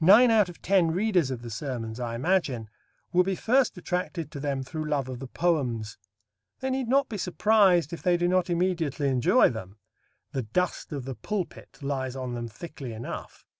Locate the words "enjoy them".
9.08-9.76